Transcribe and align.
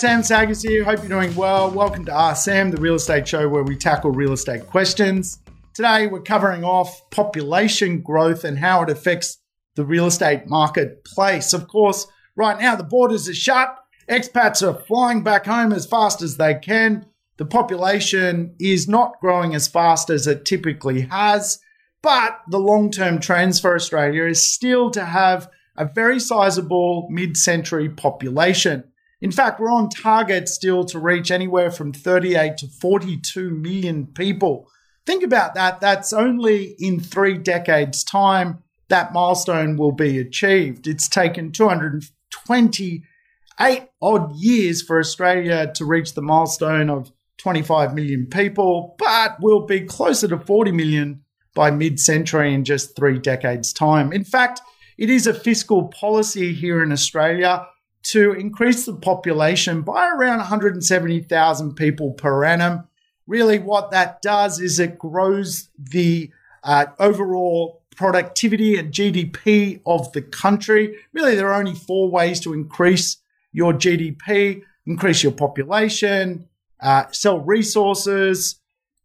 Sam 0.00 0.22
Saggers 0.22 0.62
here. 0.62 0.82
Hope 0.82 1.00
you're 1.00 1.10
doing 1.10 1.36
well. 1.36 1.70
Welcome 1.70 2.06
to 2.06 2.14
Ask 2.14 2.46
Sam, 2.46 2.70
the 2.70 2.80
real 2.80 2.94
estate 2.94 3.28
show 3.28 3.46
where 3.50 3.62
we 3.62 3.76
tackle 3.76 4.10
real 4.12 4.32
estate 4.32 4.66
questions. 4.66 5.40
Today, 5.74 6.06
we're 6.06 6.22
covering 6.22 6.64
off 6.64 7.02
population 7.10 8.00
growth 8.00 8.42
and 8.44 8.58
how 8.58 8.82
it 8.82 8.88
affects 8.88 9.36
the 9.74 9.84
real 9.84 10.06
estate 10.06 10.46
marketplace. 10.46 11.52
Of 11.52 11.68
course, 11.68 12.06
right 12.34 12.58
now, 12.58 12.76
the 12.76 12.82
borders 12.82 13.28
are 13.28 13.34
shut. 13.34 13.76
Expats 14.08 14.66
are 14.66 14.80
flying 14.84 15.22
back 15.22 15.44
home 15.44 15.70
as 15.70 15.84
fast 15.84 16.22
as 16.22 16.38
they 16.38 16.54
can. 16.54 17.04
The 17.36 17.44
population 17.44 18.54
is 18.58 18.88
not 18.88 19.20
growing 19.20 19.54
as 19.54 19.68
fast 19.68 20.08
as 20.08 20.26
it 20.26 20.46
typically 20.46 21.02
has. 21.02 21.60
But 22.00 22.40
the 22.48 22.58
long 22.58 22.90
term 22.90 23.20
trends 23.20 23.60
for 23.60 23.74
Australia 23.74 24.24
is 24.24 24.50
still 24.50 24.90
to 24.92 25.04
have 25.04 25.50
a 25.76 25.84
very 25.84 26.20
sizable 26.20 27.06
mid 27.10 27.36
century 27.36 27.90
population. 27.90 28.84
In 29.20 29.30
fact, 29.30 29.60
we're 29.60 29.70
on 29.70 29.90
target 29.90 30.48
still 30.48 30.84
to 30.84 30.98
reach 30.98 31.30
anywhere 31.30 31.70
from 31.70 31.92
38 31.92 32.56
to 32.58 32.66
42 32.66 33.50
million 33.50 34.06
people. 34.06 34.68
Think 35.04 35.22
about 35.22 35.54
that. 35.54 35.80
That's 35.80 36.12
only 36.12 36.74
in 36.78 37.00
three 37.00 37.36
decades' 37.36 38.02
time 38.02 38.62
that 38.88 39.12
milestone 39.12 39.76
will 39.76 39.92
be 39.92 40.18
achieved. 40.18 40.86
It's 40.86 41.08
taken 41.08 41.52
228 41.52 43.88
odd 44.02 44.36
years 44.36 44.82
for 44.82 44.98
Australia 44.98 45.70
to 45.74 45.84
reach 45.84 46.14
the 46.14 46.22
milestone 46.22 46.90
of 46.90 47.12
25 47.38 47.94
million 47.94 48.26
people, 48.26 48.94
but 48.98 49.36
we'll 49.40 49.66
be 49.66 49.80
closer 49.80 50.28
to 50.28 50.38
40 50.38 50.72
million 50.72 51.22
by 51.54 51.70
mid 51.70 51.98
century 51.98 52.52
in 52.52 52.64
just 52.64 52.96
three 52.96 53.18
decades' 53.18 53.72
time. 53.72 54.12
In 54.12 54.24
fact, 54.24 54.60
it 54.98 55.08
is 55.08 55.26
a 55.26 55.34
fiscal 55.34 55.88
policy 55.88 56.52
here 56.52 56.82
in 56.82 56.92
Australia 56.92 57.66
to 58.02 58.32
increase 58.32 58.86
the 58.86 58.94
population 58.94 59.82
by 59.82 60.08
around 60.08 60.38
170,000 60.38 61.74
people 61.74 62.12
per 62.12 62.44
annum. 62.44 62.88
Really, 63.26 63.58
what 63.58 63.90
that 63.90 64.22
does 64.22 64.60
is 64.60 64.80
it 64.80 64.98
grows 64.98 65.68
the 65.78 66.30
uh, 66.64 66.86
overall 66.98 67.82
productivity 67.96 68.76
and 68.78 68.92
GDP 68.92 69.80
of 69.86 70.10
the 70.12 70.22
country. 70.22 70.96
Really, 71.12 71.34
there 71.34 71.48
are 71.48 71.60
only 71.60 71.74
four 71.74 72.10
ways 72.10 72.40
to 72.40 72.52
increase 72.52 73.18
your 73.52 73.72
GDP 73.72 74.62
increase 74.86 75.22
your 75.22 75.32
population, 75.32 76.48
uh, 76.80 77.04
sell 77.12 77.40
resources, 77.40 78.56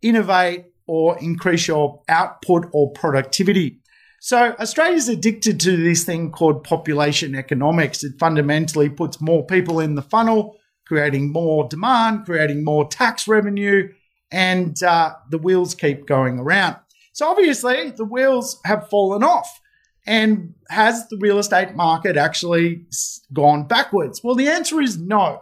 innovate, 0.02 0.66
or 0.88 1.18
increase 1.20 1.68
your 1.68 2.02
output 2.10 2.68
or 2.72 2.92
productivity. 2.92 3.80
So 4.20 4.56
Australia's 4.60 5.08
addicted 5.10 5.60
to 5.62 5.78
this 5.78 6.04
thing 6.04 6.32
called 6.32 6.64
population 6.64 7.36
economics. 7.36 8.04
It 8.04 8.20
fundamentally 8.20 8.90
puts 8.90 9.22
more 9.22 9.46
people 9.46 9.80
in 9.80 9.96
the 9.96 10.02
funnel, 10.02 10.58
creating 10.88 11.32
more 11.32 11.68
demand, 11.68 12.26
creating 12.26 12.64
more 12.64 12.88
tax 12.88 13.28
revenue, 13.28 13.90
and 14.32 14.82
uh, 14.84 15.14
the 15.30 15.38
wheels 15.38 15.76
keep 15.76 16.08
going 16.08 16.40
around. 16.40 16.78
So 17.14 17.28
obviously, 17.28 17.92
the 17.92 18.06
wheels 18.06 18.60
have 18.66 18.90
fallen 18.90 19.24
off. 19.24 19.62
And 20.08 20.54
has 20.70 21.08
the 21.08 21.18
real 21.18 21.40
estate 21.40 21.74
market 21.74 22.16
actually 22.16 22.86
gone 23.34 23.68
backwards? 23.68 24.22
Well, 24.24 24.36
the 24.36 24.48
answer 24.48 24.80
is 24.80 25.00
no. 25.00 25.42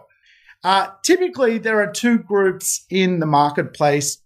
Uh, 0.62 0.88
typically, 1.02 1.58
there 1.58 1.82
are 1.82 1.92
two 1.92 2.18
groups 2.18 2.86
in 2.88 3.20
the 3.20 3.26
marketplace 3.26 4.22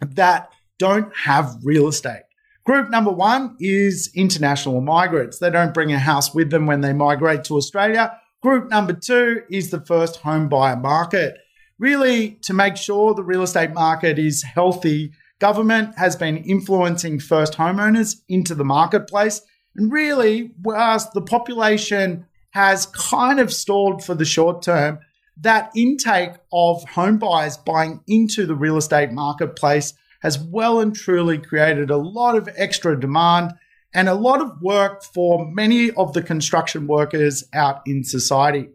that 0.00 0.50
don't 0.78 1.14
have 1.16 1.54
real 1.62 1.86
estate. 1.86 2.22
Group 2.68 2.90
number 2.90 3.10
one 3.10 3.56
is 3.58 4.10
international 4.14 4.82
migrants. 4.82 5.38
They 5.38 5.48
don't 5.48 5.72
bring 5.72 5.90
a 5.90 5.98
house 5.98 6.34
with 6.34 6.50
them 6.50 6.66
when 6.66 6.82
they 6.82 6.92
migrate 6.92 7.44
to 7.44 7.56
Australia. 7.56 8.20
Group 8.42 8.68
number 8.68 8.92
two 8.92 9.40
is 9.50 9.70
the 9.70 9.80
first 9.80 10.16
home 10.16 10.50
buyer 10.50 10.76
market. 10.76 11.38
Really, 11.78 12.32
to 12.42 12.52
make 12.52 12.76
sure 12.76 13.14
the 13.14 13.22
real 13.22 13.42
estate 13.42 13.72
market 13.72 14.18
is 14.18 14.42
healthy, 14.42 15.12
government 15.38 15.96
has 15.96 16.14
been 16.14 16.36
influencing 16.36 17.20
first 17.20 17.54
homeowners 17.54 18.16
into 18.28 18.54
the 18.54 18.66
marketplace. 18.66 19.40
And 19.74 19.90
really, 19.90 20.50
whilst 20.62 21.14
the 21.14 21.22
population 21.22 22.26
has 22.50 22.84
kind 22.84 23.40
of 23.40 23.50
stalled 23.50 24.04
for 24.04 24.14
the 24.14 24.26
short 24.26 24.60
term, 24.60 24.98
that 25.38 25.70
intake 25.74 26.32
of 26.52 26.84
home 26.84 27.16
buyers 27.16 27.56
buying 27.56 28.02
into 28.06 28.44
the 28.44 28.54
real 28.54 28.76
estate 28.76 29.10
marketplace 29.10 29.94
has 30.20 30.38
well 30.38 30.80
and 30.80 30.94
truly 30.94 31.38
created 31.38 31.90
a 31.90 31.96
lot 31.96 32.36
of 32.36 32.48
extra 32.56 32.98
demand 32.98 33.52
and 33.94 34.08
a 34.08 34.14
lot 34.14 34.40
of 34.40 34.60
work 34.60 35.02
for 35.02 35.50
many 35.50 35.90
of 35.92 36.12
the 36.12 36.22
construction 36.22 36.86
workers 36.86 37.44
out 37.54 37.80
in 37.86 38.04
society. 38.04 38.68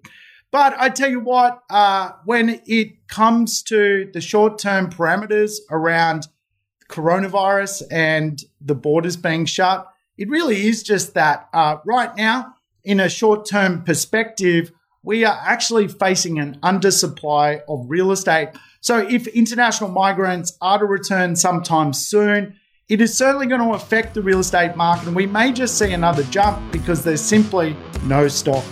But 0.52 0.76
I 0.78 0.90
tell 0.90 1.10
you 1.10 1.20
what, 1.20 1.64
uh, 1.70 2.12
when 2.26 2.62
it 2.66 3.08
comes 3.08 3.64
to 3.64 4.10
the 4.14 4.22
short 4.22 4.60
term 4.60 4.90
parameters 4.90 5.56
around 5.72 6.28
coronavirus 6.90 7.84
and 7.90 8.40
the 8.62 8.76
borders 8.76 9.18
being 9.18 9.46
shut, 9.46 9.88
it 10.18 10.30
really 10.30 10.68
is 10.68 10.84
just 10.84 11.16
that. 11.16 11.50
Uh, 11.54 11.78
right 11.86 12.16
now, 12.16 12.54
in 12.84 13.00
a 13.00 13.10
short 13.10 13.48
term 13.48 13.84
perspective, 13.84 14.72
we 15.04 15.26
are 15.26 15.40
actually 15.44 15.88
facing 15.88 16.40
an 16.40 16.58
undersupply 16.64 17.62
of 17.68 17.86
real 17.90 18.12
estate. 18.12 18.50
So 18.82 19.00
if 19.00 19.28
international 19.28 19.92
migrants 19.92 20.58
are 20.62 20.80
to 20.80 20.86
return 20.86 21.36
sometime 21.36 21.94
soon, 21.94 22.56
it 22.90 23.02
is 23.02 23.16
certainly 23.16 23.48
going 23.48 23.62
to 23.62 23.74
affect 23.76 24.14
the 24.14 24.22
real 24.22 24.40
estate 24.40 24.76
market 24.76 25.08
and 25.08 25.16
we 25.16 25.26
may 25.26 25.52
just 25.52 25.78
see 25.78 25.94
another 25.94 26.24
jump 26.24 26.72
because 26.72 27.04
there's 27.04 27.22
simply 27.22 27.76
no 28.06 28.28
stock 28.28 28.64